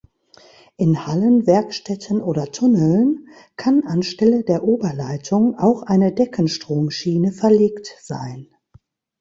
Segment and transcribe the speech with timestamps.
[0.77, 8.47] In Hallen, Werkstätten oder Tunneln kann anstelle der Oberleitung auch eine Deckenstromschiene verlegt sein.